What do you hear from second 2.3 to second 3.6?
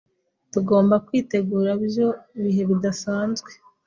bihe bidasanzwe.